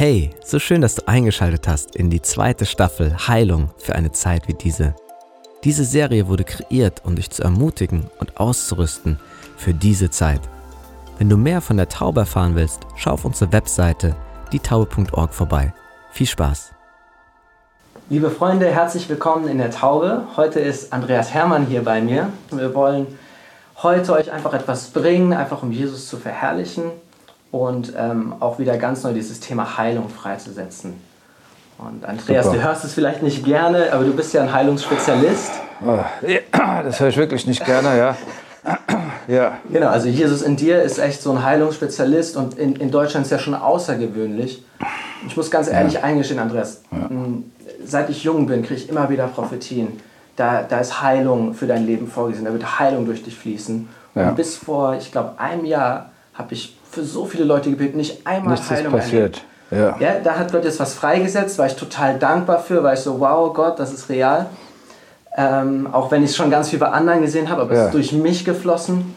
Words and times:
Hey, 0.00 0.30
so 0.42 0.58
schön, 0.58 0.80
dass 0.80 0.94
du 0.94 1.06
eingeschaltet 1.06 1.68
hast 1.68 1.94
in 1.94 2.08
die 2.08 2.22
zweite 2.22 2.64
Staffel 2.64 3.14
Heilung 3.28 3.68
für 3.76 3.96
eine 3.96 4.12
Zeit 4.12 4.48
wie 4.48 4.54
diese. 4.54 4.94
Diese 5.62 5.84
Serie 5.84 6.26
wurde 6.26 6.44
kreiert, 6.44 7.02
um 7.04 7.16
dich 7.16 7.28
zu 7.28 7.42
ermutigen 7.42 8.08
und 8.18 8.40
auszurüsten 8.40 9.20
für 9.58 9.74
diese 9.74 10.08
Zeit. 10.08 10.40
Wenn 11.18 11.28
du 11.28 11.36
mehr 11.36 11.60
von 11.60 11.76
der 11.76 11.90
Taube 11.90 12.20
erfahren 12.20 12.54
willst, 12.54 12.80
schau 12.96 13.10
auf 13.10 13.26
unsere 13.26 13.52
Webseite 13.52 14.16
dietaube.org 14.54 15.34
vorbei. 15.34 15.74
Viel 16.12 16.28
Spaß! 16.28 16.72
Liebe 18.08 18.30
Freunde, 18.30 18.68
herzlich 18.68 19.06
willkommen 19.06 19.48
in 19.48 19.58
der 19.58 19.70
Taube. 19.70 20.22
Heute 20.34 20.60
ist 20.60 20.94
Andreas 20.94 21.34
Hermann 21.34 21.66
hier 21.66 21.84
bei 21.84 22.00
mir. 22.00 22.30
Wir 22.50 22.74
wollen 22.74 23.06
heute 23.82 24.14
euch 24.14 24.32
einfach 24.32 24.54
etwas 24.54 24.86
bringen, 24.92 25.34
einfach 25.34 25.62
um 25.62 25.70
Jesus 25.70 26.08
zu 26.08 26.16
verherrlichen 26.16 26.84
und 27.50 27.92
ähm, 27.96 28.34
auch 28.40 28.58
wieder 28.58 28.76
ganz 28.76 29.02
neu 29.02 29.12
dieses 29.12 29.40
Thema 29.40 29.76
Heilung 29.76 30.08
freizusetzen. 30.08 30.94
Und 31.78 32.04
Andreas, 32.04 32.46
Super. 32.46 32.58
du 32.58 32.64
hörst 32.64 32.84
es 32.84 32.92
vielleicht 32.92 33.22
nicht 33.22 33.44
gerne, 33.44 33.92
aber 33.92 34.04
du 34.04 34.12
bist 34.12 34.34
ja 34.34 34.42
ein 34.42 34.52
Heilungsspezialist. 34.52 35.52
Oh, 35.84 35.98
das 36.84 37.00
höre 37.00 37.08
ich 37.08 37.16
wirklich 37.16 37.46
nicht 37.46 37.64
gerne, 37.64 37.96
ja. 37.96 38.16
ja. 39.28 39.56
Genau, 39.70 39.88
also 39.88 40.08
Jesus 40.08 40.42
in 40.42 40.56
dir 40.56 40.82
ist 40.82 40.98
echt 40.98 41.22
so 41.22 41.32
ein 41.32 41.42
Heilungsspezialist 41.42 42.36
und 42.36 42.58
in, 42.58 42.76
in 42.76 42.90
Deutschland 42.90 43.24
ist 43.24 43.32
ja 43.32 43.38
schon 43.38 43.54
außergewöhnlich. 43.54 44.62
Ich 45.26 45.36
muss 45.36 45.50
ganz 45.50 45.68
ehrlich 45.68 45.94
ja. 45.94 46.02
eingestehen, 46.02 46.38
Andreas, 46.38 46.82
ja. 46.92 47.08
seit 47.84 48.10
ich 48.10 48.24
jung 48.24 48.46
bin, 48.46 48.62
kriege 48.62 48.74
ich 48.74 48.88
immer 48.90 49.08
wieder 49.08 49.26
Prophetien. 49.28 49.98
Da, 50.36 50.62
da 50.62 50.78
ist 50.78 51.02
Heilung 51.02 51.54
für 51.54 51.66
dein 51.66 51.86
Leben 51.86 52.06
vorgesehen, 52.06 52.44
da 52.44 52.52
wird 52.52 52.78
Heilung 52.78 53.06
durch 53.06 53.22
dich 53.22 53.36
fließen. 53.36 53.88
Und 54.14 54.22
ja. 54.22 54.30
bis 54.32 54.56
vor, 54.56 54.96
ich 54.96 55.12
glaube, 55.12 55.38
einem 55.38 55.64
Jahr 55.64 56.10
habe 56.34 56.54
ich 56.54 56.76
für 56.90 57.04
so 57.04 57.24
viele 57.24 57.44
Leute 57.44 57.70
gebeten, 57.70 57.96
nicht 57.96 58.26
einmal 58.26 58.54
Nichts 58.54 58.70
Heilung 58.70 58.94
ist 58.94 59.00
passiert. 59.04 59.42
Ja. 59.70 59.96
ja, 60.00 60.14
da 60.22 60.36
hat 60.36 60.50
Gott 60.50 60.64
jetzt 60.64 60.80
was 60.80 60.94
freigesetzt, 60.94 61.56
war 61.58 61.66
ich 61.66 61.76
total 61.76 62.18
dankbar 62.18 62.60
für, 62.60 62.82
weil 62.82 62.94
ich 62.94 63.00
so, 63.00 63.20
wow, 63.20 63.54
Gott, 63.54 63.78
das 63.78 63.92
ist 63.92 64.08
real. 64.08 64.46
Ähm, 65.36 65.88
auch 65.92 66.10
wenn 66.10 66.24
ich 66.24 66.30
es 66.30 66.36
schon 66.36 66.50
ganz 66.50 66.70
viel 66.70 66.80
bei 66.80 66.88
anderen 66.88 67.22
gesehen 67.22 67.48
habe, 67.48 67.62
aber 67.62 67.74
ja. 67.74 67.80
es 67.80 67.86
ist 67.86 67.94
durch 67.94 68.12
mich 68.12 68.44
geflossen. 68.44 69.14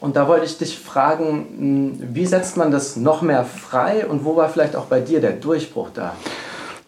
Und 0.00 0.16
da 0.16 0.26
wollte 0.26 0.46
ich 0.46 0.58
dich 0.58 0.78
fragen, 0.78 1.46
hm, 1.56 2.14
wie 2.14 2.26
setzt 2.26 2.56
man 2.56 2.72
das 2.72 2.96
noch 2.96 3.22
mehr 3.22 3.44
frei 3.44 4.04
und 4.06 4.24
wo 4.24 4.36
war 4.36 4.48
vielleicht 4.48 4.74
auch 4.74 4.86
bei 4.86 5.00
dir 5.00 5.20
der 5.20 5.32
Durchbruch 5.32 5.90
da? 5.94 6.12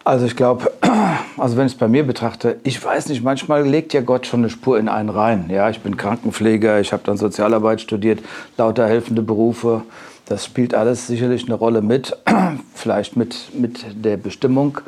Also 0.03 0.25
ich 0.25 0.35
glaube, 0.35 0.71
also 1.37 1.57
wenn 1.57 1.65
ich 1.65 1.73
es 1.73 1.77
bei 1.77 1.87
mir 1.87 2.05
betrachte, 2.05 2.57
ich 2.63 2.83
weiß 2.83 3.07
nicht, 3.07 3.23
manchmal 3.23 3.65
legt 3.65 3.93
ja 3.93 4.01
Gott 4.01 4.27
schon 4.27 4.41
eine 4.41 4.49
Spur 4.49 4.77
in 4.77 4.87
einen 4.87 5.09
rein. 5.09 5.49
Ja, 5.49 5.69
ich 5.69 5.79
bin 5.79 5.97
Krankenpfleger, 5.97 6.79
ich 6.79 6.93
habe 6.93 7.03
dann 7.05 7.17
Sozialarbeit 7.17 7.81
studiert, 7.81 8.19
lauter 8.57 8.85
helfende 8.85 9.21
Berufe. 9.21 9.83
Das 10.29 10.43
spielt 10.43 10.75
alles 10.75 11.07
sicherlich 11.07 11.45
eine 11.45 11.55
Rolle 11.55 11.81
mit, 11.81 12.17
vielleicht 12.73 13.15
mit, 13.15 13.53
mit 13.53 13.85
der 14.03 14.17
Bestimmung. 14.17 14.79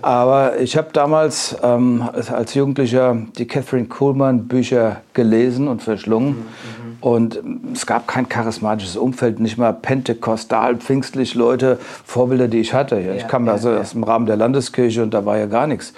Aber 0.00 0.58
ich 0.58 0.76
habe 0.76 0.88
damals 0.92 1.56
ähm, 1.62 2.08
als 2.12 2.54
Jugendlicher 2.54 3.16
die 3.36 3.46
Catherine 3.46 3.86
Kuhlmann 3.86 4.48
Bücher 4.48 5.02
gelesen 5.12 5.68
und 5.68 5.82
verschlungen. 5.82 6.30
Mhm. 6.30 6.88
Und 7.00 7.40
es 7.74 7.86
gab 7.86 8.08
kein 8.08 8.28
charismatisches 8.28 8.96
Umfeld, 8.96 9.38
nicht 9.38 9.56
mal 9.56 9.72
pentekostal, 9.72 10.76
pfingstlich 10.76 11.34
Leute, 11.34 11.78
Vorbilder, 12.04 12.48
die 12.48 12.58
ich 12.58 12.74
hatte. 12.74 12.98
Ja, 12.98 13.14
ich 13.14 13.28
kam 13.28 13.46
ja, 13.46 13.52
also 13.52 13.70
ja. 13.70 13.78
aus 13.78 13.92
dem 13.92 14.02
Rahmen 14.02 14.26
der 14.26 14.36
Landeskirche 14.36 15.02
und 15.02 15.14
da 15.14 15.24
war 15.24 15.38
ja 15.38 15.46
gar 15.46 15.66
nichts. 15.66 15.92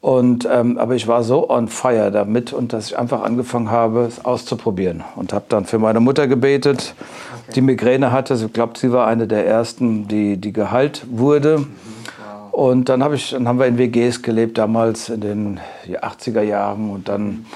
Und, 0.00 0.48
ähm, 0.50 0.78
aber 0.78 0.94
ich 0.94 1.08
war 1.08 1.24
so 1.24 1.50
on 1.50 1.66
fire 1.66 2.12
damit 2.12 2.52
und 2.52 2.72
dass 2.72 2.86
ich 2.86 2.98
einfach 2.98 3.22
angefangen 3.22 3.70
habe, 3.70 4.02
es 4.02 4.24
auszuprobieren. 4.24 5.02
Und 5.16 5.32
habe 5.32 5.46
dann 5.48 5.64
für 5.64 5.80
meine 5.80 5.98
Mutter 5.98 6.28
gebetet. 6.28 6.94
Die 7.54 7.60
Migräne 7.60 8.12
hatte. 8.12 8.34
Ich 8.34 8.52
glaube, 8.52 8.78
sie 8.78 8.92
war 8.92 9.06
eine 9.06 9.26
der 9.26 9.46
ersten, 9.46 10.08
die, 10.08 10.36
die 10.36 10.52
geheilt 10.52 11.06
wurde. 11.10 11.58
Mhm, 11.58 11.66
und 12.52 12.88
dann, 12.88 13.04
hab 13.04 13.12
ich, 13.12 13.30
dann 13.30 13.46
haben 13.46 13.60
wir 13.60 13.66
in 13.66 13.78
WGs 13.78 14.22
gelebt, 14.22 14.58
damals 14.58 15.10
in 15.10 15.20
den 15.20 15.60
80er 15.86 16.42
Jahren 16.42 16.90
und 16.90 17.08
dann 17.08 17.24
mhm. 17.26 17.46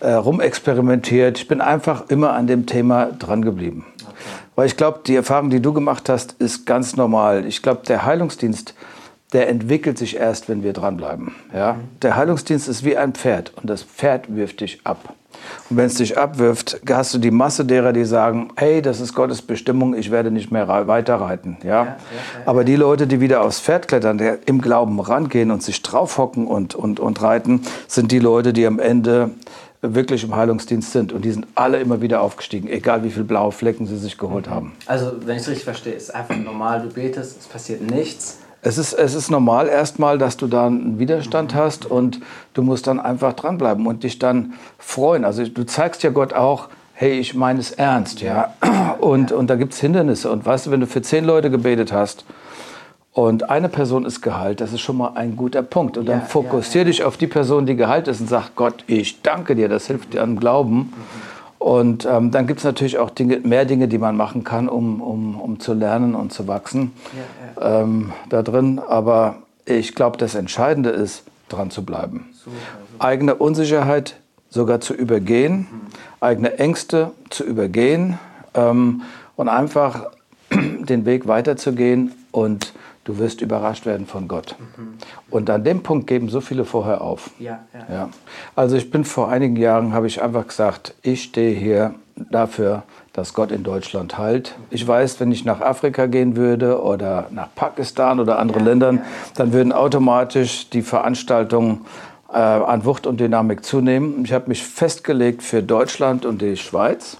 äh, 0.00 0.12
rumexperimentiert. 0.12 1.38
Ich 1.38 1.48
bin 1.48 1.62
einfach 1.62 2.10
immer 2.10 2.34
an 2.34 2.46
dem 2.46 2.66
Thema 2.66 3.06
dran 3.06 3.42
geblieben. 3.42 3.86
Okay. 4.02 4.12
Weil 4.54 4.66
ich 4.66 4.76
glaube, 4.76 5.00
die 5.06 5.16
Erfahrung, 5.16 5.48
die 5.48 5.60
du 5.60 5.72
gemacht 5.72 6.10
hast, 6.10 6.32
ist 6.32 6.66
ganz 6.66 6.96
normal. 6.96 7.46
Ich 7.46 7.62
glaube, 7.62 7.80
der 7.88 8.04
Heilungsdienst 8.04 8.74
der 9.32 9.48
entwickelt 9.48 9.98
sich 9.98 10.16
erst, 10.16 10.48
wenn 10.48 10.62
wir 10.62 10.72
dranbleiben. 10.72 11.34
Ja? 11.54 11.76
Der 12.02 12.16
Heilungsdienst 12.16 12.68
ist 12.68 12.84
wie 12.84 12.96
ein 12.96 13.14
Pferd 13.14 13.52
und 13.56 13.68
das 13.68 13.82
Pferd 13.82 14.34
wirft 14.34 14.60
dich 14.60 14.80
ab. 14.84 15.14
Und 15.70 15.76
wenn 15.78 15.86
es 15.86 15.94
dich 15.94 16.18
abwirft, 16.18 16.80
hast 16.88 17.14
du 17.14 17.18
die 17.18 17.30
Masse 17.30 17.64
derer, 17.64 17.92
die 17.92 18.04
sagen, 18.04 18.50
hey, 18.56 18.82
das 18.82 19.00
ist 19.00 19.14
Gottes 19.14 19.40
Bestimmung, 19.40 19.94
ich 19.94 20.10
werde 20.10 20.30
nicht 20.30 20.52
mehr 20.52 20.68
weiterreiten. 20.68 21.56
Ja? 21.62 21.68
ja, 21.68 21.84
ja, 21.84 21.84
ja 21.84 21.96
Aber 22.44 22.64
die 22.64 22.76
Leute, 22.76 23.06
die 23.06 23.20
wieder 23.20 23.42
aufs 23.42 23.58
Pferd 23.60 23.88
klettern, 23.88 24.18
die 24.18 24.30
im 24.44 24.60
Glauben 24.60 25.00
rangehen 25.00 25.50
und 25.50 25.62
sich 25.62 25.82
draufhocken 25.82 26.46
und, 26.46 26.74
und, 26.74 27.00
und 27.00 27.22
reiten, 27.22 27.62
sind 27.88 28.12
die 28.12 28.18
Leute, 28.18 28.52
die 28.52 28.66
am 28.66 28.78
Ende 28.78 29.30
wirklich 29.80 30.22
im 30.22 30.36
Heilungsdienst 30.36 30.92
sind. 30.92 31.12
Und 31.12 31.24
die 31.24 31.32
sind 31.32 31.46
alle 31.54 31.80
immer 31.80 32.00
wieder 32.02 32.20
aufgestiegen, 32.20 32.68
egal 32.68 33.02
wie 33.02 33.10
viele 33.10 33.24
blaue 33.24 33.50
Flecken 33.50 33.86
sie 33.86 33.96
sich 33.96 34.18
geholt 34.18 34.46
mhm. 34.46 34.54
haben. 34.54 34.72
Also, 34.86 35.12
wenn 35.24 35.36
ich 35.36 35.42
es 35.42 35.48
richtig 35.48 35.64
verstehe, 35.64 35.94
ist 35.94 36.14
einfach 36.14 36.36
normal, 36.36 36.82
du 36.82 36.88
betest, 36.88 37.40
es 37.40 37.46
passiert 37.46 37.80
nichts 37.80 38.38
es 38.64 38.78
ist, 38.78 38.92
es 38.92 39.14
ist 39.14 39.28
normal 39.28 39.68
erstmal, 39.68 40.18
dass 40.18 40.36
du 40.36 40.46
da 40.46 40.66
einen 40.66 41.00
Widerstand 41.00 41.54
hast 41.54 41.84
und 41.84 42.20
du 42.54 42.62
musst 42.62 42.86
dann 42.86 43.00
einfach 43.00 43.32
dranbleiben 43.32 43.86
und 43.86 44.04
dich 44.04 44.20
dann 44.20 44.54
freuen. 44.78 45.24
Also 45.24 45.44
du 45.44 45.66
zeigst 45.66 46.04
ja 46.04 46.10
Gott 46.10 46.32
auch, 46.32 46.68
hey, 46.94 47.18
ich 47.18 47.34
meine 47.34 47.58
es 47.58 47.72
ernst, 47.72 48.20
ja. 48.20 48.54
Und, 49.00 49.32
und 49.32 49.50
da 49.50 49.56
gibt 49.56 49.72
es 49.72 49.80
Hindernisse. 49.80 50.30
Und 50.30 50.46
weißt 50.46 50.66
du, 50.66 50.70
wenn 50.70 50.78
du 50.78 50.86
für 50.86 51.02
zehn 51.02 51.24
Leute 51.24 51.50
gebetet 51.50 51.92
hast 51.92 52.24
und 53.12 53.50
eine 53.50 53.68
Person 53.68 54.04
ist 54.04 54.22
geheilt, 54.22 54.60
das 54.60 54.72
ist 54.72 54.80
schon 54.80 54.96
mal 54.96 55.14
ein 55.16 55.34
guter 55.34 55.64
Punkt. 55.64 55.98
Und 55.98 56.06
dann 56.06 56.20
ja, 56.20 56.24
fokussier 56.24 56.82
ja, 56.82 56.86
ja. 56.86 56.92
dich 56.92 57.02
auf 57.02 57.16
die 57.16 57.26
Person, 57.26 57.66
die 57.66 57.74
geheilt 57.74 58.06
ist 58.06 58.20
und 58.20 58.28
sag, 58.28 58.54
Gott, 58.54 58.84
ich 58.86 59.22
danke 59.22 59.56
dir, 59.56 59.68
das 59.68 59.88
hilft 59.88 60.14
dir 60.14 60.22
am 60.22 60.38
Glauben. 60.38 60.76
Mhm. 60.76 60.92
Und 61.62 62.06
ähm, 62.06 62.32
dann 62.32 62.48
gibt 62.48 62.58
es 62.58 62.64
natürlich 62.64 62.98
auch 62.98 63.10
Dinge, 63.10 63.38
mehr 63.38 63.64
Dinge, 63.64 63.86
die 63.86 63.98
man 63.98 64.16
machen 64.16 64.42
kann, 64.42 64.68
um, 64.68 65.00
um, 65.00 65.40
um 65.40 65.60
zu 65.60 65.74
lernen 65.74 66.16
und 66.16 66.32
zu 66.32 66.48
wachsen 66.48 66.92
ja, 67.56 67.62
ja. 67.62 67.80
Ähm, 67.82 68.12
da 68.28 68.42
drin. 68.42 68.80
Aber 68.80 69.36
ich 69.64 69.94
glaube, 69.94 70.18
das 70.18 70.34
Entscheidende 70.34 70.90
ist, 70.90 71.22
dran 71.48 71.70
zu 71.70 71.84
bleiben. 71.84 72.30
Super, 72.32 72.56
super. 72.90 73.04
Eigene 73.04 73.36
Unsicherheit 73.36 74.16
sogar 74.50 74.80
zu 74.80 74.92
übergehen, 74.92 75.68
mhm. 75.70 75.80
eigene 76.20 76.58
Ängste 76.58 77.12
zu 77.30 77.44
übergehen 77.44 78.18
ähm, 78.54 79.02
und 79.36 79.48
einfach 79.48 80.06
den 80.50 81.06
Weg 81.06 81.28
weiterzugehen 81.28 82.12
und 82.32 82.72
du 83.04 83.18
wirst 83.18 83.40
überrascht 83.40 83.86
werden 83.86 84.06
von 84.06 84.28
Gott. 84.28 84.56
Mhm. 84.58 84.94
Und 85.30 85.50
an 85.50 85.64
dem 85.64 85.82
Punkt 85.82 86.06
geben 86.06 86.28
so 86.28 86.40
viele 86.40 86.64
vorher 86.64 87.00
auf. 87.00 87.30
Ja, 87.38 87.60
ja. 87.74 87.94
ja. 87.94 88.08
Also 88.54 88.76
ich 88.76 88.90
bin 88.90 89.04
vor 89.04 89.28
einigen 89.28 89.56
Jahren, 89.56 89.92
habe 89.92 90.06
ich 90.06 90.22
einfach 90.22 90.46
gesagt, 90.46 90.94
ich 91.02 91.24
stehe 91.24 91.54
hier 91.54 91.94
dafür, 92.30 92.82
dass 93.12 93.34
Gott 93.34 93.52
in 93.52 93.62
Deutschland 93.62 94.18
heilt. 94.18 94.54
Ich 94.70 94.86
weiß, 94.86 95.20
wenn 95.20 95.32
ich 95.32 95.44
nach 95.44 95.60
Afrika 95.60 96.06
gehen 96.06 96.36
würde 96.36 96.80
oder 96.80 97.26
nach 97.30 97.48
Pakistan 97.54 98.20
oder 98.20 98.38
anderen 98.38 98.64
ja, 98.64 98.70
Ländern, 98.70 98.96
ja. 98.96 99.02
dann 99.34 99.52
würden 99.52 99.72
automatisch 99.72 100.70
die 100.70 100.82
Veranstaltungen 100.82 101.84
äh, 102.32 102.36
an 102.36 102.84
Wucht 102.84 103.06
und 103.06 103.20
Dynamik 103.20 103.64
zunehmen. 103.64 104.24
Ich 104.24 104.32
habe 104.32 104.48
mich 104.48 104.62
festgelegt 104.62 105.42
für 105.42 105.62
Deutschland 105.62 106.24
und 106.24 106.40
die 106.40 106.56
Schweiz 106.56 107.18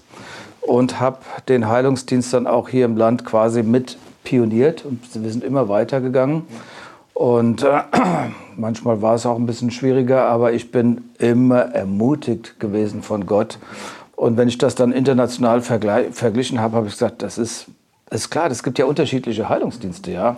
und 0.61 0.99
habe 0.99 1.19
den 1.47 1.67
Heilungsdienst 1.67 2.33
dann 2.33 2.47
auch 2.47 2.69
hier 2.69 2.85
im 2.85 2.97
Land 2.97 3.25
quasi 3.25 3.63
mit 3.63 3.97
pioniert 4.23 4.85
und 4.85 4.99
wir 5.13 5.31
sind 5.31 5.43
immer 5.43 5.69
weitergegangen. 5.69 6.43
Und 7.13 7.63
äh, 7.63 7.81
manchmal 8.57 9.01
war 9.01 9.15
es 9.15 9.25
auch 9.25 9.37
ein 9.37 9.45
bisschen 9.45 9.71
schwieriger, 9.71 10.25
aber 10.25 10.53
ich 10.53 10.71
bin 10.71 11.09
immer 11.19 11.61
ermutigt 11.61 12.59
gewesen 12.59 13.03
von 13.03 13.25
Gott. 13.25 13.59
Und 14.15 14.37
wenn 14.37 14.47
ich 14.47 14.57
das 14.57 14.75
dann 14.75 14.91
international 14.91 15.61
verglichen 15.61 16.61
habe, 16.61 16.77
habe 16.77 16.87
ich 16.87 16.93
gesagt, 16.93 17.21
das 17.21 17.37
ist, 17.37 17.67
das 18.09 18.21
ist 18.21 18.29
klar, 18.29 18.49
es 18.49 18.63
gibt 18.63 18.79
ja 18.79 18.85
unterschiedliche 18.85 19.49
Heilungsdienste. 19.49 20.11
Ja? 20.11 20.37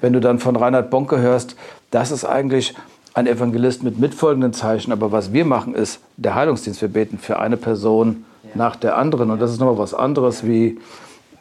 Wenn 0.00 0.12
du 0.12 0.20
dann 0.20 0.38
von 0.38 0.56
Reinhard 0.56 0.90
Bonke 0.90 1.18
hörst, 1.18 1.56
das 1.90 2.10
ist 2.10 2.24
eigentlich 2.24 2.74
ein 3.14 3.26
Evangelist 3.26 3.82
mit 3.82 3.98
mitfolgenden 3.98 4.52
Zeichen, 4.52 4.92
aber 4.92 5.12
was 5.12 5.32
wir 5.32 5.44
machen 5.44 5.74
ist 5.74 6.00
der 6.16 6.34
Heilungsdienst. 6.34 6.82
Wir 6.82 6.88
beten 6.88 7.18
für 7.18 7.38
eine 7.38 7.56
Person 7.56 8.24
nach 8.54 8.76
der 8.76 8.98
anderen 8.98 9.30
und 9.30 9.40
das 9.40 9.52
ist 9.52 9.60
nochmal 9.60 9.78
was 9.78 9.94
anderes 9.94 10.44
wie 10.46 10.78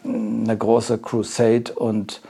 eine 0.03 0.57
große 0.57 0.97
Crusade 0.97 1.73
und 1.73 2.21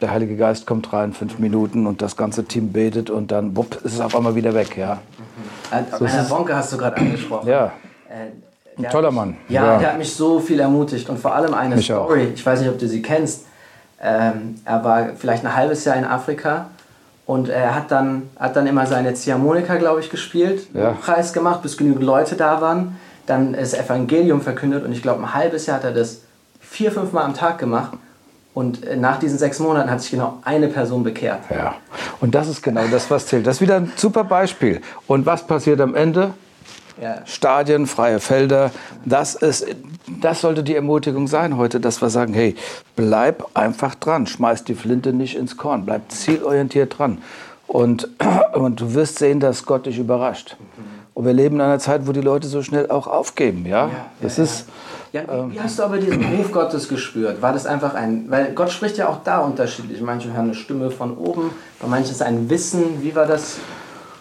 der 0.00 0.10
Heilige 0.10 0.36
Geist 0.36 0.66
kommt 0.66 0.92
rein, 0.92 1.12
fünf 1.12 1.38
Minuten 1.38 1.86
und 1.86 2.02
das 2.02 2.16
ganze 2.16 2.44
Team 2.44 2.72
betet 2.72 3.10
und 3.10 3.30
dann 3.32 3.56
wupp, 3.56 3.76
ist 3.84 3.94
es 3.94 4.00
auf 4.00 4.14
einmal 4.14 4.34
wieder 4.34 4.54
weg. 4.54 4.76
Ja. 4.76 4.98
Mhm. 5.18 5.86
So 5.98 6.04
Rainer 6.04 6.24
Bonke 6.24 6.54
hast 6.54 6.72
du 6.72 6.76
gerade 6.76 6.96
angesprochen. 6.96 7.48
Ja. 7.48 7.72
Äh, 8.08 8.30
ein 8.76 8.90
toller 8.90 9.10
mich, 9.10 9.16
Mann. 9.16 9.36
Ja, 9.48 9.64
ja, 9.64 9.78
der 9.78 9.92
hat 9.92 9.98
mich 9.98 10.12
so 10.12 10.40
viel 10.40 10.60
ermutigt 10.60 11.08
und 11.08 11.18
vor 11.18 11.34
allem 11.34 11.54
eine 11.54 11.76
mich 11.76 11.86
Story. 11.86 12.26
Auch. 12.28 12.34
Ich 12.34 12.44
weiß 12.44 12.60
nicht, 12.60 12.68
ob 12.68 12.78
du 12.78 12.88
sie 12.88 13.02
kennst. 13.02 13.44
Ähm, 14.02 14.56
er 14.64 14.84
war 14.84 15.10
vielleicht 15.16 15.44
ein 15.44 15.54
halbes 15.54 15.84
Jahr 15.84 15.96
in 15.96 16.04
Afrika 16.04 16.66
und 17.26 17.48
er 17.48 17.74
hat 17.74 17.90
dann, 17.90 18.28
hat 18.38 18.56
dann 18.56 18.66
immer 18.66 18.86
seine 18.86 19.14
Ziehharmonika, 19.14 19.76
glaube 19.76 20.00
ich, 20.00 20.10
gespielt, 20.10 20.66
ja. 20.74 20.90
Preis 20.92 21.32
gemacht, 21.32 21.62
bis 21.62 21.76
genügend 21.76 22.02
Leute 22.02 22.36
da 22.36 22.60
waren. 22.60 22.96
Dann 23.26 23.54
ist 23.54 23.72
Evangelium 23.72 24.42
verkündet 24.42 24.84
und 24.84 24.92
ich 24.92 25.00
glaube, 25.00 25.22
ein 25.22 25.32
halbes 25.32 25.66
Jahr 25.66 25.78
hat 25.78 25.84
er 25.84 25.92
das 25.92 26.20
vier, 26.74 26.90
fünf 26.90 27.12
Mal 27.12 27.22
am 27.22 27.34
Tag 27.34 27.58
gemacht. 27.58 27.92
Und 28.52 28.84
äh, 28.84 28.96
nach 28.96 29.18
diesen 29.18 29.38
sechs 29.38 29.58
Monaten 29.58 29.90
hat 29.90 30.00
sich 30.00 30.10
genau 30.10 30.38
eine 30.44 30.68
Person 30.68 31.02
bekehrt. 31.02 31.40
Ja, 31.50 31.74
und 32.20 32.34
das 32.34 32.48
ist 32.48 32.62
genau 32.62 32.84
das, 32.90 33.10
was 33.10 33.26
zählt. 33.26 33.46
Das 33.46 33.56
ist 33.56 33.60
wieder 33.60 33.76
ein 33.76 33.92
super 33.96 34.24
Beispiel. 34.24 34.80
Und 35.06 35.26
was 35.26 35.46
passiert 35.46 35.80
am 35.80 35.94
Ende? 35.94 36.34
Ja. 37.00 37.26
Stadien, 37.26 37.86
freie 37.86 38.20
Felder. 38.20 38.70
Das, 39.04 39.34
ist, 39.34 39.66
das 40.20 40.40
sollte 40.40 40.62
die 40.62 40.76
Ermutigung 40.76 41.26
sein 41.26 41.56
heute, 41.56 41.80
dass 41.80 42.00
wir 42.00 42.10
sagen, 42.10 42.34
hey, 42.34 42.54
bleib 42.94 43.44
einfach 43.54 43.96
dran, 43.96 44.28
schmeiß 44.28 44.62
die 44.62 44.74
Flinte 44.74 45.12
nicht 45.12 45.36
ins 45.36 45.56
Korn, 45.56 45.84
bleib 45.84 46.02
zielorientiert 46.12 46.98
dran. 46.98 47.18
Und, 47.66 48.08
und 48.52 48.80
du 48.80 48.94
wirst 48.94 49.18
sehen, 49.18 49.40
dass 49.40 49.66
Gott 49.66 49.86
dich 49.86 49.98
überrascht. 49.98 50.56
Und 51.14 51.24
wir 51.24 51.32
leben 51.32 51.56
in 51.56 51.60
einer 51.62 51.80
Zeit, 51.80 52.06
wo 52.06 52.12
die 52.12 52.20
Leute 52.20 52.46
so 52.46 52.62
schnell 52.62 52.90
auch 52.90 53.08
aufgeben. 53.08 53.66
Ja, 53.66 53.86
ja 53.86 53.90
das 54.20 54.36
ja, 54.36 54.44
ist. 54.44 54.68
Ja, 54.68 54.74
wie, 55.22 55.54
wie, 55.54 55.60
hast 55.60 55.78
du 55.78 55.84
aber 55.84 55.98
diesen 55.98 56.24
Ruf 56.24 56.50
Gottes 56.50 56.88
gespürt? 56.88 57.40
War 57.40 57.52
das 57.52 57.66
einfach 57.66 57.94
ein, 57.94 58.30
weil 58.30 58.52
Gott 58.52 58.70
spricht 58.70 58.96
ja 58.96 59.08
auch 59.08 59.22
da 59.22 59.38
unterschiedlich. 59.38 60.00
Manche 60.00 60.32
hören 60.32 60.46
eine 60.46 60.54
Stimme 60.54 60.90
von 60.90 61.16
oben, 61.16 61.50
bei 61.80 61.86
manchen 61.86 62.10
ist 62.10 62.22
ein 62.22 62.50
Wissen. 62.50 63.02
Wie 63.02 63.14
war 63.14 63.26
das 63.26 63.58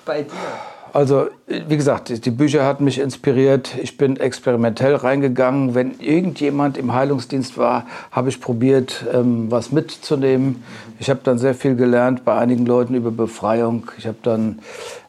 bei 0.05 0.21
dir? 0.21 0.72
Also, 0.93 1.25
wie 1.47 1.75
gesagt, 1.75 2.23
die 2.23 2.29
Bücher 2.29 2.67
hatten 2.67 2.83
mich 2.83 2.99
inspiriert. 2.99 3.71
Ich 3.81 3.97
bin 3.97 4.15
experimentell 4.17 4.93
reingegangen. 4.93 5.73
Wenn 5.73 5.99
irgendjemand 5.99 6.77
im 6.77 6.93
Heilungsdienst 6.93 7.57
war, 7.57 7.87
habe 8.11 8.29
ich 8.29 8.39
probiert, 8.39 9.03
ähm, 9.11 9.49
was 9.49 9.71
mitzunehmen. 9.71 10.63
Ich 10.99 11.09
habe 11.09 11.21
dann 11.23 11.39
sehr 11.39 11.55
viel 11.55 11.75
gelernt 11.75 12.23
bei 12.25 12.37
einigen 12.37 12.67
Leuten 12.67 12.93
über 12.93 13.09
Befreiung. 13.09 13.89
Ich 13.97 14.05
habe 14.05 14.17
dann 14.21 14.59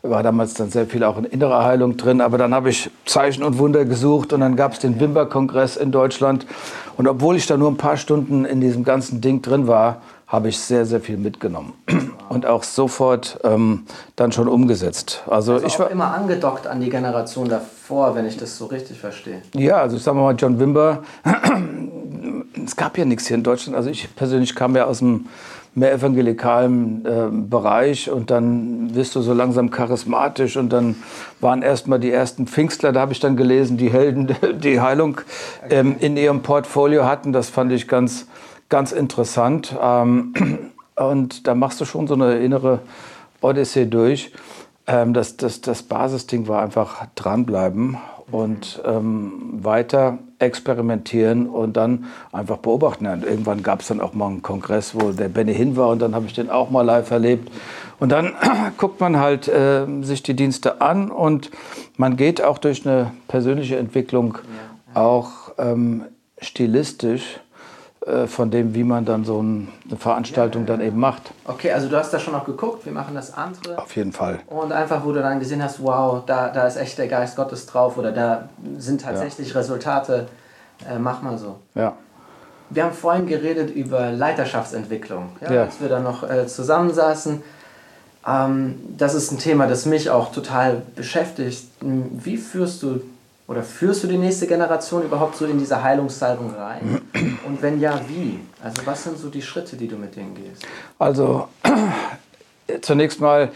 war 0.00 0.22
damals 0.22 0.54
dann 0.54 0.70
sehr 0.70 0.86
viel 0.86 1.04
auch 1.04 1.18
in 1.18 1.24
innerer 1.24 1.64
Heilung 1.64 1.98
drin. 1.98 2.22
Aber 2.22 2.38
dann 2.38 2.54
habe 2.54 2.70
ich 2.70 2.90
Zeichen 3.04 3.42
und 3.42 3.58
Wunder 3.58 3.84
gesucht 3.84 4.32
und 4.32 4.40
dann 4.40 4.56
gab 4.56 4.72
es 4.72 4.78
den 4.78 4.98
Wimber-Kongress 5.00 5.76
in 5.76 5.92
Deutschland. 5.92 6.46
Und 6.96 7.08
obwohl 7.08 7.36
ich 7.36 7.46
da 7.46 7.58
nur 7.58 7.70
ein 7.70 7.76
paar 7.76 7.98
Stunden 7.98 8.46
in 8.46 8.62
diesem 8.62 8.84
ganzen 8.84 9.20
Ding 9.20 9.42
drin 9.42 9.66
war, 9.66 10.00
habe 10.34 10.48
ich 10.48 10.58
sehr, 10.58 10.84
sehr 10.84 11.00
viel 11.00 11.16
mitgenommen 11.16 11.74
und 12.28 12.44
auch 12.44 12.64
sofort 12.64 13.38
ähm, 13.44 13.84
dann 14.16 14.32
schon 14.32 14.48
umgesetzt. 14.48 15.22
Also, 15.28 15.54
also 15.54 15.66
ich 15.66 15.78
war 15.78 15.90
immer 15.90 16.12
angedockt 16.12 16.66
an 16.66 16.80
die 16.80 16.90
Generation 16.90 17.48
davor, 17.48 18.16
wenn 18.16 18.26
ich 18.26 18.36
das 18.36 18.58
so 18.58 18.66
richtig 18.66 18.98
verstehe. 18.98 19.42
Ja, 19.54 19.76
also 19.76 19.96
sagen 19.96 20.18
wir 20.18 20.24
mal 20.24 20.34
John 20.36 20.58
Wimber. 20.58 21.04
es 22.64 22.74
gab 22.74 22.98
ja 22.98 23.04
nichts 23.04 23.28
hier 23.28 23.36
in 23.36 23.44
Deutschland. 23.44 23.76
Also 23.76 23.90
ich 23.90 24.14
persönlich 24.16 24.56
kam 24.56 24.74
ja 24.74 24.86
aus 24.86 24.98
dem 24.98 25.26
mehr 25.76 25.92
evangelikalen 25.92 27.04
äh, 27.04 27.28
Bereich 27.30 28.10
und 28.10 28.30
dann 28.30 28.94
wirst 28.94 29.14
du 29.14 29.20
so 29.20 29.32
langsam 29.34 29.70
charismatisch 29.70 30.56
und 30.56 30.72
dann 30.72 30.96
waren 31.40 31.62
erstmal 31.62 31.98
die 31.98 32.12
ersten 32.12 32.46
Pfingstler, 32.46 32.92
da 32.92 33.00
habe 33.00 33.12
ich 33.12 33.18
dann 33.18 33.36
gelesen, 33.36 33.76
die 33.76 33.90
Helden 33.90 34.34
die 34.60 34.80
Heilung 34.80 35.20
ähm, 35.70 35.96
in 35.98 36.16
ihrem 36.16 36.42
Portfolio 36.42 37.04
hatten. 37.06 37.32
Das 37.32 37.50
fand 37.50 37.72
ich 37.72 37.88
ganz 37.88 38.26
ganz 38.68 38.92
interessant. 38.92 39.76
Ähm, 39.80 40.34
und 40.96 41.46
da 41.46 41.54
machst 41.54 41.80
du 41.80 41.84
schon 41.84 42.06
so 42.06 42.14
eine 42.14 42.38
innere 42.38 42.80
Odyssee 43.40 43.86
durch. 43.86 44.32
Ähm, 44.86 45.14
das, 45.14 45.36
das, 45.36 45.60
das 45.60 45.82
Basisding 45.82 46.48
war 46.48 46.62
einfach 46.62 47.06
dranbleiben 47.14 47.98
und 48.30 48.82
ähm, 48.84 49.60
weiter 49.62 50.18
experimentieren 50.38 51.46
und 51.46 51.76
dann 51.76 52.06
einfach 52.32 52.58
beobachten. 52.58 53.06
Und 53.06 53.24
irgendwann 53.24 53.62
gab 53.62 53.80
es 53.80 53.88
dann 53.88 54.00
auch 54.00 54.14
mal 54.14 54.28
einen 54.28 54.42
Kongress, 54.42 54.94
wo 54.94 55.12
der 55.12 55.28
Benny 55.28 55.54
hin 55.54 55.76
war 55.76 55.88
und 55.88 56.00
dann 56.00 56.14
habe 56.14 56.26
ich 56.26 56.32
den 56.32 56.50
auch 56.50 56.70
mal 56.70 56.82
live 56.82 57.10
erlebt. 57.10 57.50
Und 58.00 58.10
dann 58.10 58.32
guckt 58.78 59.00
man 59.00 59.18
halt 59.18 59.48
äh, 59.48 59.86
sich 60.02 60.22
die 60.22 60.34
Dienste 60.34 60.80
an 60.80 61.10
und 61.10 61.50
man 61.96 62.16
geht 62.16 62.42
auch 62.42 62.58
durch 62.58 62.86
eine 62.86 63.12
persönliche 63.28 63.76
Entwicklung 63.76 64.38
auch 64.94 65.52
ähm, 65.58 66.04
stilistisch 66.40 67.40
von 68.26 68.50
dem, 68.50 68.74
wie 68.74 68.84
man 68.84 69.06
dann 69.06 69.24
so 69.24 69.38
eine 69.38 69.96
Veranstaltung 69.98 70.66
dann 70.66 70.82
eben 70.82 70.98
macht. 70.98 71.22
Okay, 71.46 71.72
also 71.72 71.88
du 71.88 71.96
hast 71.96 72.12
da 72.12 72.18
schon 72.18 72.34
noch 72.34 72.44
geguckt, 72.44 72.84
wir 72.84 72.92
machen 72.92 73.14
das 73.14 73.32
andere. 73.32 73.78
Auf 73.78 73.96
jeden 73.96 74.12
Fall. 74.12 74.40
Und 74.46 74.72
einfach, 74.72 75.04
wo 75.04 75.12
du 75.12 75.22
dann 75.22 75.38
gesehen 75.38 75.62
hast, 75.62 75.82
wow, 75.82 76.22
da, 76.26 76.48
da 76.48 76.66
ist 76.66 76.76
echt 76.76 76.98
der 76.98 77.08
Geist 77.08 77.34
Gottes 77.34 77.64
drauf 77.64 77.96
oder 77.96 78.12
da 78.12 78.48
sind 78.76 79.00
tatsächlich 79.00 79.48
ja. 79.48 79.58
Resultate, 79.58 80.26
äh, 80.86 80.98
mach 80.98 81.22
mal 81.22 81.38
so. 81.38 81.56
Ja. 81.74 81.94
Wir 82.68 82.84
haben 82.84 82.92
vorhin 82.92 83.26
geredet 83.26 83.70
über 83.70 84.10
Leiterschaftsentwicklung, 84.10 85.30
ja, 85.40 85.52
ja. 85.52 85.62
als 85.62 85.80
wir 85.80 85.88
da 85.88 86.00
noch 86.00 86.28
äh, 86.28 86.46
zusammensaßen. 86.46 87.42
Ähm, 88.26 88.80
das 88.98 89.14
ist 89.14 89.32
ein 89.32 89.38
Thema, 89.38 89.66
das 89.66 89.86
mich 89.86 90.10
auch 90.10 90.32
total 90.32 90.82
beschäftigt. 90.94 91.68
Wie 91.80 92.36
führst 92.36 92.82
du 92.82 93.00
oder 93.46 93.62
führst 93.62 94.02
du 94.02 94.06
die 94.06 94.16
nächste 94.16 94.46
Generation 94.46 95.02
überhaupt 95.02 95.36
so 95.36 95.44
in 95.44 95.58
diese 95.58 95.82
Heilungssalbung 95.82 96.54
rein? 96.54 97.02
Und 97.46 97.60
wenn 97.60 97.78
ja, 97.78 98.00
wie? 98.08 98.40
Also 98.62 98.86
was 98.86 99.04
sind 99.04 99.18
so 99.18 99.28
die 99.28 99.42
Schritte, 99.42 99.76
die 99.76 99.86
du 99.86 99.96
mit 99.96 100.16
denen 100.16 100.34
gehst? 100.34 100.66
Also 100.98 101.48
zunächst 102.80 103.20
mal, 103.20 103.50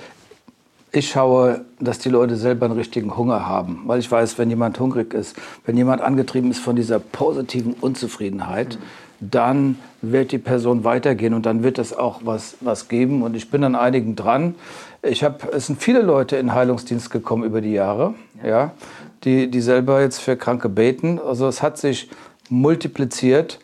ich 0.92 1.08
schaue, 1.10 1.64
dass 1.80 1.98
die 1.98 2.10
Leute 2.10 2.36
selber 2.36 2.66
einen 2.66 2.76
richtigen 2.76 3.16
Hunger 3.16 3.46
haben, 3.46 3.82
weil 3.86 3.98
ich 3.98 4.10
weiß, 4.10 4.36
wenn 4.38 4.50
jemand 4.50 4.78
hungrig 4.78 5.14
ist, 5.14 5.36
wenn 5.64 5.76
jemand 5.76 6.02
angetrieben 6.02 6.50
ist 6.50 6.60
von 6.60 6.76
dieser 6.76 6.98
positiven 6.98 7.72
Unzufriedenheit, 7.72 8.78
mhm. 8.78 9.30
dann 9.30 9.78
wird 10.02 10.32
die 10.32 10.38
Person 10.38 10.84
weitergehen 10.84 11.32
und 11.32 11.46
dann 11.46 11.62
wird 11.62 11.78
es 11.78 11.96
auch 11.96 12.20
was, 12.24 12.56
was 12.60 12.88
geben. 12.88 13.22
Und 13.22 13.34
ich 13.34 13.50
bin 13.50 13.64
an 13.64 13.74
einigen 13.74 14.16
dran. 14.16 14.54
Ich 15.02 15.24
habe, 15.24 15.50
es 15.52 15.66
sind 15.66 15.82
viele 15.82 16.02
Leute 16.02 16.36
in 16.36 16.52
Heilungsdienst 16.52 17.10
gekommen 17.10 17.44
über 17.44 17.62
die 17.62 17.72
Jahre, 17.72 18.14
ja. 18.44 18.72
Die, 19.24 19.50
die 19.50 19.60
selber 19.60 20.00
jetzt 20.00 20.20
für 20.20 20.36
Kranke 20.36 20.68
beten. 20.68 21.18
Also 21.18 21.46
es 21.48 21.62
hat 21.62 21.78
sich 21.78 22.10
multipliziert. 22.48 23.58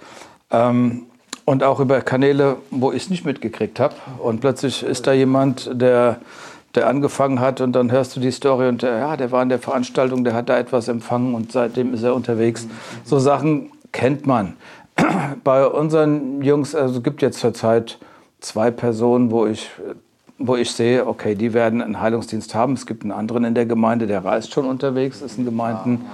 Ähm, 0.51 1.07
und 1.45 1.63
auch 1.63 1.81
über 1.81 2.01
Kanäle, 2.01 2.57
wo 2.71 2.93
ich 2.93 3.05
es 3.05 3.11
nicht 3.11 3.25
mitgekriegt 3.25 3.79
habe. 3.81 3.95
Und 4.19 4.41
plötzlich 4.41 4.83
ist 4.83 5.07
da 5.07 5.13
jemand, 5.13 5.71
der, 5.73 6.21
der 6.75 6.89
angefangen 6.89 7.41
hat 7.41 7.61
und 7.61 7.73
dann 7.73 7.93
hörst 7.93 8.17
du 8.17 8.21
die 8.21 8.31
Story 8.31 8.69
und 8.69 8.83
der, 8.83 8.99
ja, 8.99 9.17
der 9.17 9.31
war 9.31 9.43
in 9.43 9.49
der 9.49 9.59
Veranstaltung, 9.59 10.25
der 10.25 10.35
hat 10.35 10.49
da 10.49 10.59
etwas 10.59 10.89
empfangen 10.89 11.35
und 11.35 11.53
seitdem 11.53 11.93
ist 11.93 12.03
er 12.03 12.15
unterwegs. 12.15 12.67
So 13.05 13.19
Sachen 13.19 13.71
kennt 13.93 14.27
man. 14.27 14.55
Bei 15.45 15.67
unseren 15.67 16.41
Jungs, 16.43 16.75
also 16.75 16.99
es 16.99 17.03
gibt 17.03 17.21
jetzt 17.21 17.41
zurzeit 17.41 17.99
zwei 18.41 18.71
Personen, 18.71 19.31
wo 19.31 19.47
ich 19.47 19.71
wo 20.39 20.57
ich 20.57 20.73
sehe, 20.73 21.07
okay, 21.07 21.35
die 21.35 21.53
werden 21.53 21.81
einen 21.81 22.01
Heilungsdienst 22.01 22.55
haben. 22.55 22.75
Es 22.75 22.87
gibt 22.87 23.03
einen 23.03 23.13
anderen 23.13 23.45
in 23.45 23.55
der 23.55 23.67
Gemeinde, 23.67 24.07
der 24.07 24.25
reist 24.25 24.53
schon 24.53 24.67
unterwegs, 24.67 25.23
ist 25.23 25.39
in 25.39 25.45
Gemeinden. 25.45 26.07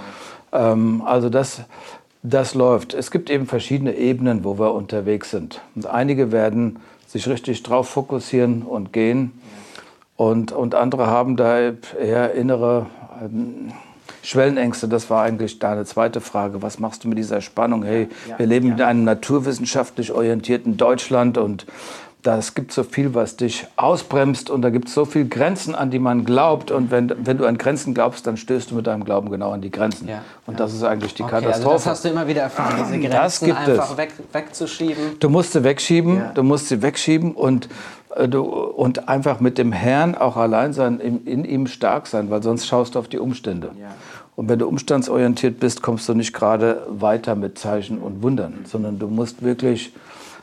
Ähm, 0.52 1.02
also 1.04 1.28
das, 1.30 1.62
das 2.22 2.54
läuft. 2.54 2.94
Es 2.94 3.10
gibt 3.10 3.30
eben 3.30 3.46
verschiedene 3.46 3.96
Ebenen, 3.96 4.44
wo 4.44 4.58
wir 4.58 4.72
unterwegs 4.74 5.30
sind. 5.30 5.60
Und 5.74 5.86
einige 5.86 6.32
werden 6.32 6.78
sich 7.06 7.26
richtig 7.28 7.62
drauf 7.62 7.88
fokussieren 7.88 8.62
und 8.62 8.92
gehen. 8.92 9.32
Und, 10.16 10.52
und 10.52 10.74
andere 10.74 11.06
haben 11.06 11.36
da 11.36 11.72
eher 11.98 12.34
innere 12.34 12.86
ähm, 13.22 13.72
Schwellenängste. 14.22 14.86
Das 14.86 15.08
war 15.08 15.22
eigentlich 15.22 15.58
deine 15.58 15.86
zweite 15.86 16.20
Frage. 16.20 16.60
Was 16.60 16.78
machst 16.78 17.04
du 17.04 17.08
mit 17.08 17.16
dieser 17.16 17.40
Spannung? 17.40 17.82
Hey, 17.82 18.08
wir 18.36 18.46
leben 18.46 18.72
in 18.72 18.82
einem 18.82 19.04
naturwissenschaftlich 19.04 20.12
orientierten 20.12 20.76
Deutschland 20.76 21.38
und 21.38 21.64
es 22.22 22.54
gibt 22.54 22.72
so 22.72 22.84
viel, 22.84 23.14
was 23.14 23.36
dich 23.36 23.66
ausbremst 23.76 24.50
und 24.50 24.62
da 24.62 24.70
gibt 24.70 24.88
es 24.88 24.94
so 24.94 25.04
viele 25.04 25.26
Grenzen, 25.26 25.74
an 25.74 25.90
die 25.90 25.98
man 25.98 26.24
glaubt. 26.24 26.70
Und 26.70 26.90
wenn, 26.90 27.12
wenn 27.24 27.38
du 27.38 27.46
an 27.46 27.56
Grenzen 27.56 27.94
glaubst, 27.94 28.26
dann 28.26 28.36
stößt 28.36 28.70
du 28.70 28.74
mit 28.74 28.86
deinem 28.86 29.04
Glauben 29.04 29.30
genau 29.30 29.52
an 29.52 29.62
die 29.62 29.70
Grenzen. 29.70 30.08
Ja, 30.08 30.22
und 30.46 30.54
ja. 30.54 30.58
das 30.58 30.74
ist 30.74 30.82
eigentlich 30.82 31.14
die 31.14 31.22
okay, 31.22 31.40
Katastrophe. 31.40 31.74
Also 31.74 31.84
das 31.84 31.86
hast 31.86 32.04
du 32.04 32.08
immer 32.10 32.26
wieder 32.26 32.42
erfahren, 32.42 32.76
diese 32.78 32.98
Grenzen 33.00 33.52
einfach 33.52 33.96
weg, 33.96 34.12
wegzuschieben. 34.32 35.18
Du 35.18 35.30
musst 35.30 35.52
sie 35.52 35.64
wegschieben, 35.64 36.16
ja. 36.16 36.32
du 36.34 36.42
musst 36.42 36.68
sie 36.68 36.82
wegschieben 36.82 37.32
und, 37.32 37.68
äh, 38.14 38.28
du, 38.28 38.42
und 38.42 39.08
einfach 39.08 39.40
mit 39.40 39.56
dem 39.56 39.72
Herrn 39.72 40.14
auch 40.14 40.36
allein 40.36 40.72
sein, 40.74 41.00
in, 41.00 41.24
in 41.24 41.44
ihm 41.44 41.66
stark 41.66 42.06
sein, 42.06 42.30
weil 42.30 42.42
sonst 42.42 42.66
schaust 42.66 42.94
du 42.94 42.98
auf 42.98 43.08
die 43.08 43.18
Umstände. 43.18 43.70
Und 44.36 44.48
wenn 44.48 44.58
du 44.58 44.66
umstandsorientiert 44.66 45.60
bist, 45.60 45.82
kommst 45.82 46.08
du 46.08 46.14
nicht 46.14 46.32
gerade 46.32 46.86
weiter 46.88 47.34
mit 47.34 47.58
Zeichen 47.58 47.98
und 47.98 48.22
Wundern, 48.22 48.60
sondern 48.64 48.98
du 48.98 49.08
musst 49.08 49.42
wirklich 49.42 49.92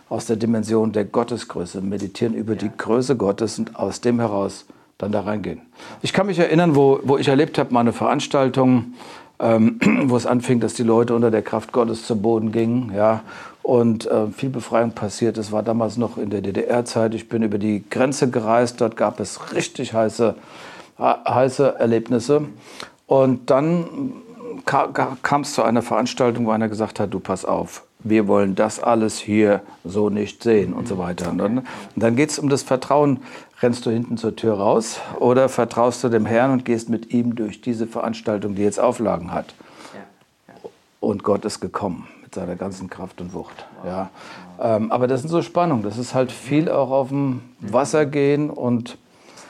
aus 0.09 0.25
der 0.25 0.37
Dimension 0.37 0.91
der 0.91 1.05
Gottesgröße, 1.05 1.81
meditieren 1.81 2.33
über 2.33 2.53
ja. 2.53 2.59
die 2.59 2.71
Größe 2.75 3.15
Gottes 3.15 3.59
und 3.59 3.75
aus 3.75 4.01
dem 4.01 4.19
heraus 4.19 4.65
dann 4.97 5.11
da 5.11 5.21
reingehen. 5.21 5.61
Ich 6.01 6.13
kann 6.13 6.27
mich 6.27 6.39
erinnern, 6.39 6.75
wo, 6.75 6.99
wo 7.03 7.17
ich 7.17 7.27
erlebt 7.27 7.57
habe, 7.57 7.73
mal 7.73 7.81
eine 7.81 7.93
Veranstaltung, 7.93 8.93
ähm, 9.39 9.79
wo 10.05 10.17
es 10.17 10.25
anfing, 10.25 10.59
dass 10.59 10.73
die 10.73 10.83
Leute 10.83 11.13
unter 11.15 11.31
der 11.31 11.41
Kraft 11.41 11.71
Gottes 11.71 12.05
zu 12.05 12.15
Boden 12.15 12.51
gingen, 12.51 12.93
ja, 12.95 13.21
und 13.67 14.09
äh, 14.09 14.27
viel 14.27 14.49
Befreiung 14.49 14.91
passiert. 14.91 15.37
Es 15.37 15.51
war 15.51 15.61
damals 15.61 15.97
noch 15.97 16.17
in 16.17 16.29
der 16.29 16.39
DDR-Zeit. 16.39 17.13
Ich 17.13 17.27
bin 17.27 17.43
über 17.43 17.57
die 17.57 17.83
Grenze 17.89 18.29
gereist. 18.29 18.79
Dort 18.79 18.95
gab 18.95 19.19
es 19.19 19.53
richtig 19.53 19.93
heiße, 19.93 20.35
heiße 20.97 21.75
Erlebnisse. 21.77 22.45
Und 23.07 23.49
dann 23.49 24.13
kam 24.65 25.41
es 25.41 25.53
zu 25.53 25.63
einer 25.63 25.81
Veranstaltung, 25.81 26.45
wo 26.45 26.51
einer 26.51 26.69
gesagt 26.69 27.01
hat: 27.01 27.13
Du 27.13 27.19
pass 27.19 27.43
auf, 27.43 27.83
wir 27.99 28.27
wollen 28.27 28.55
das 28.55 28.81
alles 28.81 29.17
hier 29.17 29.61
so 29.83 30.09
nicht 30.09 30.43
sehen 30.43 30.73
und 30.73 30.87
so 30.87 30.97
weiter. 30.97 31.31
Und 31.31 31.37
dann, 31.39 31.67
dann 31.95 32.15
geht 32.15 32.29
es 32.29 32.39
um 32.39 32.49
das 32.49 32.63
Vertrauen. 32.63 33.19
Rennst 33.61 33.85
du 33.87 33.89
hinten 33.89 34.17
zur 34.17 34.35
Tür 34.35 34.55
raus 34.55 34.99
oder 35.19 35.49
vertraust 35.49 36.03
du 36.03 36.09
dem 36.09 36.27
Herrn 36.27 36.51
und 36.51 36.63
gehst 36.63 36.89
mit 36.89 37.11
ihm 37.11 37.35
durch 37.35 37.59
diese 37.59 37.87
Veranstaltung, 37.87 38.53
die 38.53 38.61
jetzt 38.61 38.79
Auflagen 38.79 39.33
hat? 39.33 39.55
Und 40.99 41.23
Gott 41.23 41.45
ist 41.45 41.59
gekommen 41.59 42.07
mit 42.21 42.35
seiner 42.35 42.55
ganzen 42.55 42.89
Kraft 42.89 43.21
und 43.21 43.33
Wucht. 43.33 43.65
Ja. 43.85 44.09
Ähm, 44.59 44.91
aber 44.91 45.07
das 45.07 45.21
sind 45.21 45.29
so 45.29 45.41
Spannungen. 45.41 45.83
Das 45.83 45.97
ist 45.97 46.13
halt 46.13 46.31
viel 46.31 46.69
auch 46.69 46.91
auf 46.91 47.09
dem 47.09 47.41
Wasser 47.59 48.05
gehen 48.05 48.49
und 48.49 48.97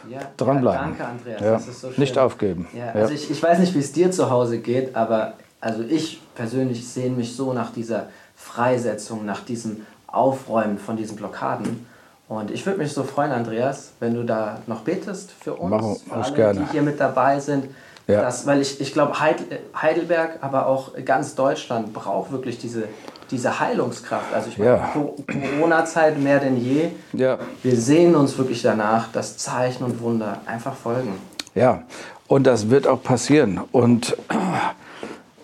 ja, 0.10 0.20
dranbleiben. 0.38 0.96
Ja, 0.98 1.06
danke, 1.06 1.06
Andreas. 1.06 1.42
Ja. 1.42 1.51
Das 1.54 1.68
ist 1.68 1.82
so 1.82 1.92
schön. 1.92 2.00
Nicht 2.00 2.18
aufgeben. 2.18 2.68
Ja, 2.77 2.92
also 2.92 3.13
Ich, 3.13 3.30
ich 3.30 3.42
weiß 3.42 3.60
nicht, 3.60 3.74
wie 3.74 3.80
es 3.80 3.92
dir 3.92 4.12
zu 4.12 4.30
Hause 4.30 4.60
geht, 4.60 4.96
aber 4.96 5.34
also 5.62 5.84
ich 5.84 6.22
persönlich 6.36 6.88
sehne 6.88 7.16
mich 7.16 7.36
so 7.36 7.54
nach 7.54 7.72
dieser 7.72 8.08
Freisetzung, 8.36 9.26
nach 9.26 9.44
diesem 9.44 9.86
Aufräumen 10.08 10.78
von 10.78 10.98
diesen 10.98 11.16
Blockaden. 11.16 11.86
Und 12.30 12.52
ich 12.52 12.66
würde 12.66 12.80
mich 12.80 12.92
so 12.92 13.04
freuen, 13.04 13.32
Andreas, 13.32 13.92
wenn 14.00 14.14
du 14.14 14.24
da 14.24 14.60
noch 14.68 14.82
betest 14.82 15.32
für 15.32 15.54
uns, 15.54 15.72
Machen, 15.72 15.96
für 15.96 16.14
alle, 16.14 16.36
gerne. 16.36 16.60
die 16.60 16.72
hier 16.72 16.82
mit 16.82 17.00
dabei 17.00 17.40
sind. 17.40 17.66
Ja. 18.08 18.22
Das, 18.22 18.46
weil 18.46 18.62
ich, 18.62 18.80
ich 18.80 18.94
glaube, 18.94 19.20
Heidelberg, 19.20 20.40
aber 20.42 20.68
auch 20.68 20.92
ganz 21.04 21.36
Deutschland 21.36 21.94
braucht 21.94 22.32
wirklich 22.32 22.58
diese, 22.58 22.84
diese 23.32 23.60
Heilungskraft. 23.60 24.34
Also 24.34 24.50
ich 24.50 24.58
meine, 24.58 24.72
ja. 24.72 24.94
Corona-Zeit 24.94 26.18
mehr 26.20 26.40
denn 26.40 26.58
je. 26.58 26.90
Ja. 27.14 27.38
Wir 27.64 27.76
sehen 27.76 28.16
uns 28.16 28.38
wirklich 28.38 28.62
danach, 28.62 29.12
dass 29.12 29.38
Zeichen 29.38 29.84
und 29.84 30.00
Wunder 30.02 30.40
einfach 30.46 30.76
folgen. 30.76 31.16
Ja, 31.54 31.84
und 32.28 32.46
das 32.46 32.70
wird 32.70 32.88
auch 32.88 33.02
passieren. 33.02 33.62
Und 33.72 34.16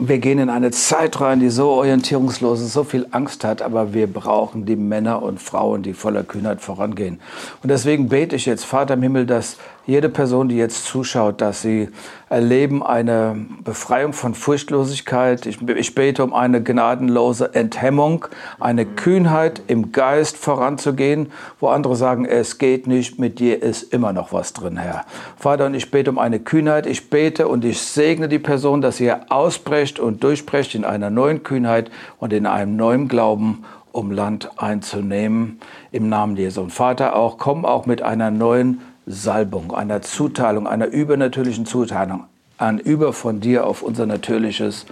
wir 0.08 0.20
gehen 0.20 0.40
in 0.40 0.50
eine 0.50 0.72
Zeit 0.72 1.22
rein, 1.22 1.40
die 1.40 1.50
so 1.50 1.70
orientierungslos 1.70 2.62
ist, 2.62 2.74
so 2.74 2.84
viel 2.84 3.08
Angst 3.12 3.44
hat, 3.44 3.62
aber 3.62 3.94
wir 3.94 4.08
brauchen 4.08 4.66
die 4.66 4.76
Männer 4.76 5.24
und 5.24 5.42
Frauen, 5.42 5.84
die 5.84 5.94
voller 5.94 6.24
Kühnheit 6.24 6.62
vorangehen. 6.62 7.20
Und 7.62 7.70
deswegen 7.70 8.10
bete 8.10 8.36
ich 8.36 8.46
jetzt, 8.46 8.66
Vater 8.66 8.96
im 8.96 9.02
Himmel, 9.02 9.26
dass 9.26 9.58
jede 9.86 10.08
Person, 10.08 10.48
die 10.48 10.56
jetzt 10.56 10.86
zuschaut, 10.86 11.42
dass 11.42 11.62
sie 11.62 11.90
erleben 12.30 12.82
eine 12.82 13.36
Befreiung 13.64 14.14
von 14.14 14.34
Furchtlosigkeit. 14.34 15.46
Ich, 15.46 15.62
ich, 15.62 15.94
bete 15.94 16.24
um 16.24 16.34
eine 16.34 16.64
gnadenlose 16.64 17.54
Enthemmung, 17.54 18.26
eine 18.60 18.86
Kühnheit 18.86 19.62
im 19.68 19.92
Geist 19.92 20.38
voranzugehen, 20.38 21.32
wo 21.60 21.68
andere 21.68 21.96
sagen, 21.96 22.26
es 22.26 22.58
geht 22.58 22.88
nicht, 22.88 23.20
mit 23.20 23.40
dir 23.40 23.62
ist 23.62 23.94
immer 23.94 24.14
noch 24.14 24.32
was 24.32 24.54
drin, 24.54 24.78
Herr. 24.78 25.06
Vater, 25.38 25.66
und 25.66 25.74
ich 25.74 25.92
bete 25.92 26.10
um 26.10 26.18
eine 26.18 26.40
Kühnheit. 26.40 26.86
Ich 26.86 27.10
bete 27.10 27.48
und 27.48 27.66
ich 27.66 27.82
segne 27.82 28.30
die 28.30 28.40
Person, 28.40 28.82
dass 28.82 29.00
ihr 29.02 29.26
ausbrecht 29.30 30.00
und 30.00 30.24
durchbrecht 30.24 30.76
in 30.76 30.86
einer 30.86 31.10
neuen 31.10 31.44
Kühnheit 31.44 31.92
und 32.20 32.32
in 32.32 32.46
einem 32.46 32.78
neuen 32.78 33.10
Glauben 33.10 33.66
um 33.92 34.12
Land 34.12 34.50
einzunehmen. 34.58 35.60
Im 35.92 36.10
Namen 36.10 36.36
Jesu. 36.38 36.62
Und 36.62 36.72
Vater, 36.72 37.16
auch 37.16 37.38
komm 37.38 37.66
auch 37.66 37.86
mit 37.86 38.02
einer 38.02 38.32
neuen 38.32 38.82
Salbung, 39.06 39.74
einer 39.74 40.02
Zuteilung, 40.02 40.68
einer 40.68 40.88
übernatürlichen 40.88 41.66
Zuteilung, 41.66 42.26
ein 42.58 42.80
Über 42.80 43.14
von 43.14 43.40
dir 43.40 43.68
auf 43.68 43.82
unser 43.82 44.06
Natürliches, 44.06 44.86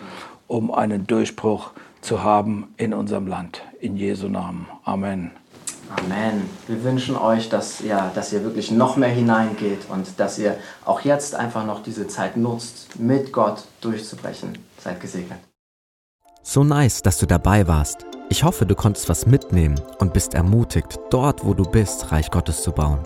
um 0.48 0.72
einen 0.72 1.08
Durchbruch 1.08 1.72
zu 2.02 2.24
haben 2.24 2.74
in 2.78 2.94
unserem 2.94 3.28
Land. 3.28 3.62
In 3.80 3.96
Jesu 3.98 4.28
Namen. 4.28 4.68
Amen. 4.84 5.32
Amen. 5.98 6.50
Wir 6.68 6.84
wünschen 6.84 7.18
euch, 7.18 7.50
dass, 7.50 7.82
ja, 7.82 8.12
dass 8.16 8.32
ihr 8.32 8.44
wirklich 8.44 8.72
noch 8.72 8.96
mehr 8.96 9.10
hineingeht 9.10 9.90
und 9.90 10.20
dass 10.20 10.40
ihr 10.40 10.58
auch 10.86 11.02
jetzt 11.02 11.36
einfach 11.36 11.66
noch 11.66 11.84
diese 11.84 12.08
Zeit 12.08 12.38
nutzt, 12.38 13.00
mit 13.00 13.34
Gott 13.34 13.64
durchzubrechen. 13.82 14.58
Seid 14.78 15.00
gesegnet. 15.02 15.40
So 16.44 16.64
nice, 16.64 17.02
dass 17.02 17.18
du 17.18 17.26
dabei 17.26 17.68
warst. 17.68 18.06
Ich 18.30 18.44
hoffe, 18.44 18.66
du 18.66 18.76
konntest 18.76 19.10
was 19.10 19.26
mitnehmen 19.26 19.80
und 20.00 20.14
bist 20.14 20.34
ermutigt, 20.34 21.00
dort, 21.10 21.46
wo 21.46 21.54
du 21.54 21.64
bist, 21.64 22.12
Reich 22.12 22.32
Gottes 22.32 22.64
zu 22.64 22.72
bauen. 22.72 23.00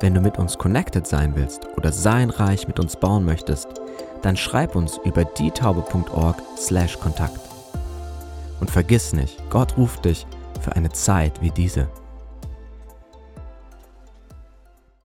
Wenn 0.00 0.14
du 0.14 0.22
mit 0.22 0.38
uns 0.38 0.56
connected 0.56 1.06
sein 1.06 1.36
willst 1.36 1.68
oder 1.76 1.92
sein 1.92 2.30
Reich 2.30 2.66
mit 2.66 2.80
uns 2.80 2.96
bauen 2.96 3.26
möchtest, 3.26 3.68
dann 4.22 4.36
schreib 4.36 4.74
uns 4.74 4.98
über 5.04 5.26
dietaube.org/kontakt. 5.26 7.40
Und 8.60 8.70
vergiss 8.70 9.12
nicht, 9.12 9.42
Gott 9.50 9.76
ruft 9.76 10.06
dich 10.06 10.26
für 10.62 10.74
eine 10.74 10.90
Zeit 10.90 11.42
wie 11.42 11.50
diese. 11.50 11.88